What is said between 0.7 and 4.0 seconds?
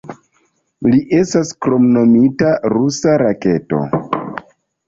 Li estas kromnomita "Rusa Raketo".